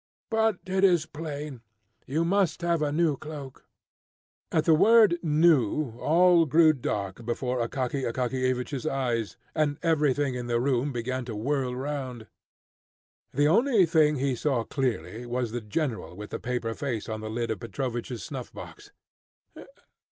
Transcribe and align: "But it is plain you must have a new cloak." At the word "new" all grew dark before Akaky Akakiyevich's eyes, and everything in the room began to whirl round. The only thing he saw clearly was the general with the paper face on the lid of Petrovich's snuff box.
"But 0.31 0.57
it 0.65 0.83
is 0.83 1.05
plain 1.05 1.61
you 2.07 2.25
must 2.25 2.63
have 2.63 2.81
a 2.81 2.91
new 2.91 3.17
cloak." 3.17 3.67
At 4.51 4.65
the 4.65 4.73
word 4.73 5.19
"new" 5.21 5.91
all 5.99 6.47
grew 6.47 6.73
dark 6.73 7.23
before 7.23 7.59
Akaky 7.59 8.11
Akakiyevich's 8.11 8.87
eyes, 8.87 9.37
and 9.53 9.77
everything 9.83 10.33
in 10.33 10.47
the 10.47 10.59
room 10.59 10.91
began 10.91 11.23
to 11.25 11.35
whirl 11.35 11.75
round. 11.75 12.25
The 13.31 13.47
only 13.47 13.85
thing 13.85 14.15
he 14.15 14.33
saw 14.33 14.63
clearly 14.63 15.27
was 15.27 15.51
the 15.51 15.61
general 15.61 16.15
with 16.17 16.31
the 16.31 16.39
paper 16.39 16.73
face 16.73 17.07
on 17.07 17.21
the 17.21 17.29
lid 17.29 17.51
of 17.51 17.59
Petrovich's 17.59 18.23
snuff 18.23 18.51
box. 18.51 18.89